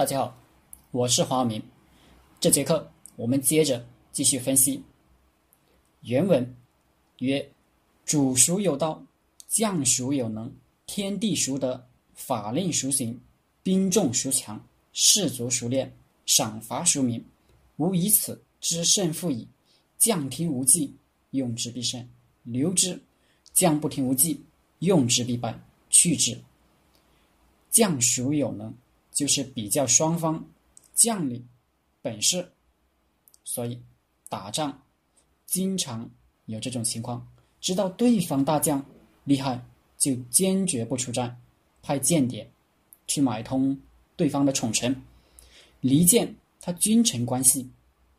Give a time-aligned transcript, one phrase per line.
[0.00, 0.34] 大家好，
[0.92, 1.62] 我是黄明。
[2.40, 4.82] 这节课我们接着继续分析
[6.00, 6.56] 原文
[7.18, 7.46] 曰
[8.06, 9.04] ：“主孰有道，
[9.46, 10.50] 将孰有能？
[10.86, 11.86] 天地孰得？
[12.14, 13.20] 法令孰行？
[13.62, 14.66] 兵众孰强？
[14.94, 15.94] 士卒孰练？
[16.24, 17.22] 赏罚孰明？
[17.76, 19.46] 吾以此知胜负矣。
[19.98, 20.96] 将听无计，
[21.32, 22.02] 用之必胜；
[22.44, 22.98] 留之，
[23.52, 24.42] 将不听无计，
[24.78, 25.60] 用之必败。
[25.90, 26.40] 去之，
[27.68, 28.74] 将孰有能？”
[29.20, 30.42] 就是比较双方
[30.94, 31.46] 将领
[32.00, 32.50] 本事，
[33.44, 33.78] 所以
[34.30, 34.82] 打仗
[35.44, 36.08] 经常
[36.46, 37.30] 有这种情况。
[37.60, 38.82] 知道对方大将
[39.24, 39.62] 厉害，
[39.98, 41.38] 就坚决不出战，
[41.82, 42.50] 派间谍
[43.06, 43.78] 去买通
[44.16, 45.02] 对方的宠臣，
[45.82, 47.68] 离间他君臣关系，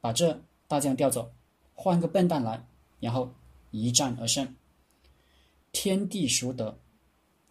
[0.00, 1.30] 把这大将调走，
[1.74, 2.66] 换个笨蛋来，
[3.00, 3.30] 然后
[3.70, 4.56] 一战而胜。
[5.72, 6.78] 天地孰得？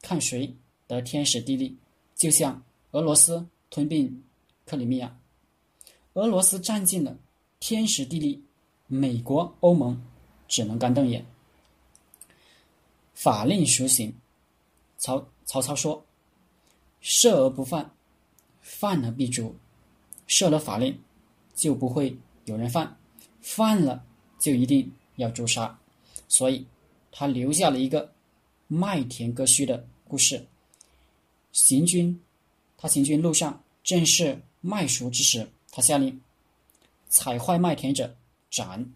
[0.01, 0.51] 看谁
[0.87, 1.77] 得天时地利，
[2.15, 2.59] 就像。
[2.95, 4.23] 俄罗斯吞并
[4.65, 5.19] 克里米亚，
[6.13, 7.13] 俄罗斯占尽了
[7.59, 8.41] 天时地利，
[8.87, 10.01] 美国、欧盟
[10.47, 11.25] 只能干瞪眼。
[13.13, 14.13] 法令孰行？
[14.97, 16.05] 曹曹操说
[17.01, 17.91] ：“设而不犯，
[18.61, 19.53] 犯而必诛。
[20.25, 20.97] 设了法令，
[21.53, 22.87] 就不会有人犯；
[23.41, 24.05] 犯了，
[24.39, 25.77] 就一定要诛杀。”
[26.29, 26.65] 所以，
[27.11, 28.09] 他留下了一个
[28.69, 30.47] 麦田割须的故事。
[31.51, 32.17] 行军。
[32.77, 35.49] 他行军路上，正是麦熟之时。
[35.71, 36.21] 他下令
[37.09, 38.15] 踩坏麦田者
[38.49, 38.93] 斩。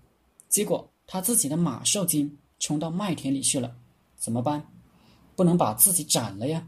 [0.47, 3.75] 结果他自己的马受惊，冲到麦田里去了。
[4.17, 4.65] 怎么办？
[5.35, 6.67] 不能把自己斩了呀！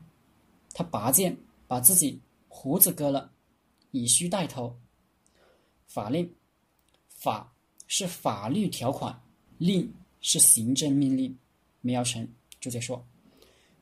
[0.74, 1.36] 他拔剑
[1.68, 3.32] 把自己胡子割了，
[3.92, 4.80] 以须带头。
[5.88, 6.34] 法令，
[7.10, 7.54] 法
[7.88, 9.22] 是法律条款，
[9.58, 11.38] 令是行政命令。
[11.82, 13.06] 梅尧臣注解说：“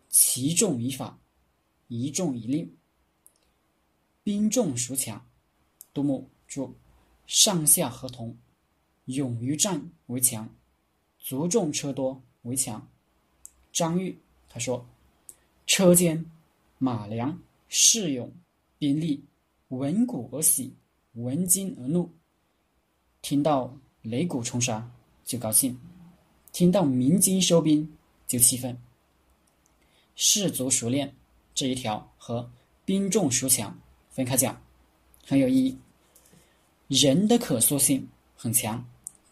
[0.09, 1.19] 其重以法，
[1.87, 2.75] 一重以令。”
[4.29, 5.25] 兵众孰强？
[5.91, 6.71] 杜牧注：
[7.25, 8.37] 上下合同，
[9.05, 10.47] 勇于战为强，
[11.17, 12.87] 卒众车多为强。
[13.73, 14.15] 张玉
[14.47, 14.87] 他说：
[15.65, 16.23] 车坚
[16.77, 18.31] 马良，士勇
[18.77, 19.25] 兵力，
[19.69, 20.75] 闻鼓而喜，
[21.13, 22.07] 闻金而怒。
[23.23, 24.87] 听到擂鼓冲杀
[25.25, 25.75] 就高兴，
[26.51, 27.91] 听到鸣金收兵
[28.27, 28.79] 就气愤。
[30.13, 31.15] 士卒熟练
[31.55, 32.47] 这一条和
[32.85, 33.75] 兵众孰强？
[34.09, 34.61] 分开讲，
[35.25, 35.77] 很有意义。
[36.87, 38.83] 人的可塑性很强，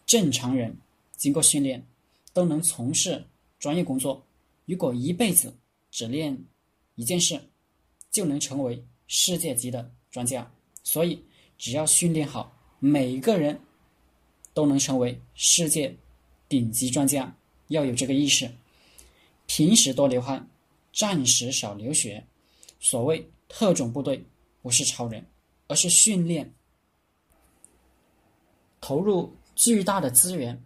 [0.06, 0.76] 正常人
[1.16, 1.84] 经过训练
[2.32, 3.24] 都能从事
[3.58, 4.24] 专业工作。
[4.64, 5.52] 如果一辈子
[5.90, 6.38] 只练
[6.94, 7.40] 一件事，
[8.10, 10.50] 就能成为世界级的专家。
[10.84, 11.22] 所以，
[11.58, 13.60] 只要训练好，每个人
[14.54, 15.94] 都能成为世界
[16.48, 17.34] 顶级专家。
[17.68, 18.50] 要有这个意识。
[19.46, 20.48] 平时多流汗，
[20.92, 22.24] 战时少流血。
[22.80, 24.24] 所谓特种部队。
[24.62, 25.24] 不是超人，
[25.66, 26.54] 而是训练，
[28.80, 30.62] 投入巨大的资源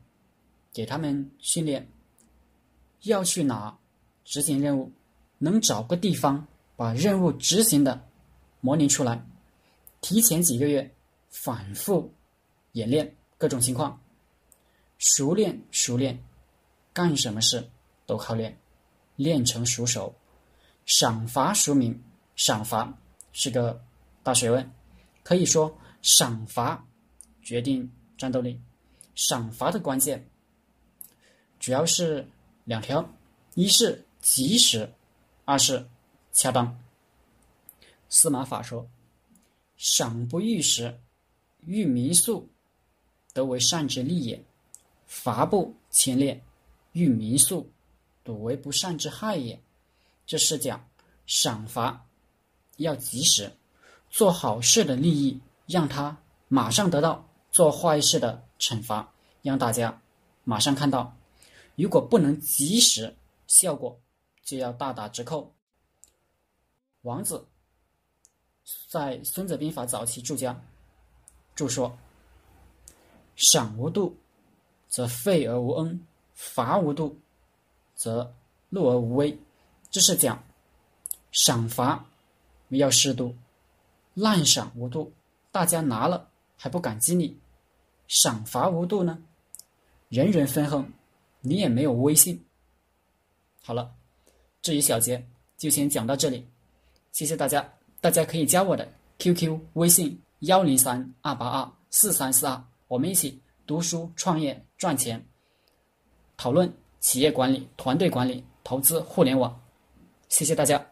[0.73, 1.89] 给他们训练。
[3.03, 3.79] 要去哪
[4.25, 4.93] 执行任务，
[5.39, 8.09] 能找个地方把任务执行的
[8.61, 9.25] 模拟出来，
[10.01, 10.95] 提前几个月
[11.29, 12.13] 反复
[12.73, 14.01] 演练各种情况，
[14.99, 16.23] 熟练熟练，
[16.93, 17.69] 干什么事
[18.07, 18.57] 都靠练，
[19.17, 20.15] 练成熟手。
[20.87, 22.03] 赏罚孰明？
[22.37, 22.97] 赏罚。
[23.33, 23.83] 是个
[24.23, 24.71] 大学问，
[25.23, 26.87] 可以说赏罚
[27.43, 28.61] 决定战斗力。
[29.15, 30.27] 赏罚的关键
[31.61, 32.27] 主要是
[32.65, 33.07] 两条：
[33.55, 34.91] 一是及时，
[35.45, 35.87] 二是
[36.33, 36.79] 恰当。
[38.09, 38.89] 司马法说
[39.77, 40.99] ：“赏不遇时，
[41.61, 42.49] 遇民宿，
[43.33, 44.39] 得为善之利也；
[45.07, 46.43] 罚不牵烈，
[46.93, 47.71] 遇民宿，
[48.25, 49.61] 笃为不善之害也。”
[50.27, 50.89] 这是讲
[51.27, 52.07] 赏罚。
[52.83, 53.51] 要及时
[54.11, 56.17] 做好事的利益，让他
[56.49, 60.01] 马上得到；做坏事的惩罚，让大家
[60.45, 61.17] 马上看到。
[61.75, 63.17] 如果不能及时，
[63.47, 63.99] 效果
[64.45, 65.55] 就要大打折扣。
[67.01, 67.47] 王子
[68.89, 70.61] 在《孙子兵法》早期注家
[71.55, 71.99] 注说
[73.35, 74.17] ：“赏无度，
[74.89, 75.99] 则废而无恩；
[76.35, 77.19] 罚无度，
[77.95, 78.35] 则
[78.69, 79.37] 禄而无威。”
[79.91, 80.43] 这是讲
[81.33, 82.05] 赏罚。
[82.77, 83.35] 要适度，
[84.15, 85.13] 滥赏无度，
[85.51, 87.37] 大家拿了还不感激你；
[88.09, 89.23] 赏罚无度呢，
[90.09, 90.91] 人人分亨，
[91.41, 92.43] 你也没有威信。
[93.63, 93.93] 好了，
[94.61, 95.25] 这一小节
[95.57, 96.47] 就先讲到这里，
[97.13, 97.73] 谢谢大家。
[98.01, 105.25] 大家可以加我的 QQ 微信幺零三二八二四三四二，我们一起读书、创业、赚钱，
[106.37, 109.61] 讨论企业管理、团队管理、投资互联网。
[110.29, 110.92] 谢谢大家。